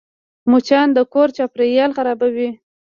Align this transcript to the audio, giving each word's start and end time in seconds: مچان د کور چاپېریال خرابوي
مچان 0.51 0.87
د 0.97 0.99
کور 1.13 1.27
چاپېریال 1.37 1.91
خرابوي 1.97 2.49